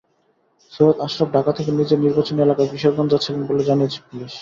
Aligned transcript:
সৈয়দ 0.73 0.97
আশরাফ 1.05 1.29
ঢাকা 1.35 1.51
থেকে 1.57 1.71
নিজের 1.79 1.99
নির্বাচনী 2.01 2.39
এলাকা 2.41 2.63
কিশোরগঞ্জ 2.71 3.09
যাচ্ছিলেন 3.11 3.41
বলে 3.49 3.63
জানিয়েছে 3.69 3.99
পুলিশ। 4.07 4.33